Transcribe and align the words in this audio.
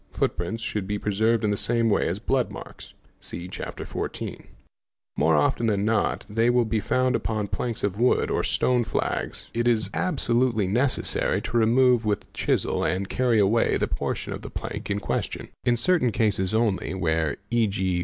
Footprints 0.13 0.63
should 0.63 0.87
be 0.87 0.97
preserved 0.97 1.43
in 1.43 1.51
the 1.51 1.55
same 1.55 1.87
way 1.87 2.07
as 2.07 2.17
blood 2.17 2.49
marks. 2.49 2.95
See 3.19 3.47
Chapter 3.47 3.85
XIV.} 3.85 4.47
More 5.15 5.35
often 5.35 5.67
than 5.67 5.85
not 5.85 6.25
they 6.27 6.49
will 6.49 6.65
be 6.65 6.79
found 6.79 7.15
upon 7.15 7.49
planks 7.49 7.83
of 7.83 7.99
wood 8.01 8.31
or 8.31 8.41
stone 8.43 8.81
os 8.81 8.87
P 8.87 8.93
500 8.97 9.11
FOOTPRINTS 9.11 9.41
flags. 9.45 9.51
It 9.53 9.67
is 9.67 9.91
absolutely 9.93 10.65
necessary 10.65 11.39
to 11.43 11.55
remove 11.57 12.03
with 12.03 12.21
the 12.21 12.27
chisel 12.33 12.83
and 12.83 13.07
carry 13.09 13.37
away 13.39 13.77
the 13.77 13.87
portion 13.87 14.33
of 14.33 14.41
the 14.41 14.49
plank 14.49 14.89
in 14.89 14.97
question. 14.99 15.49
In 15.65 15.77
certain 15.77 16.11
cases 16.11 16.55
only, 16.55 16.95
where, 16.95 17.37
e.g. 17.51 17.79